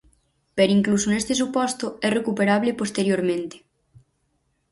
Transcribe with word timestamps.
Pero 0.55 0.75
incluso 0.77 1.07
neste 1.09 1.33
suposto 1.41 1.85
é 2.07 2.09
recuperable 2.17 2.71
posteriormente. 2.81 3.57